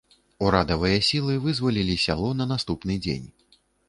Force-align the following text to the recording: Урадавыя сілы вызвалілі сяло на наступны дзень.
Урадавыя 0.45 1.03
сілы 1.09 1.35
вызвалілі 1.43 1.97
сяло 2.05 2.31
на 2.39 2.47
наступны 2.53 2.97
дзень. 3.07 3.29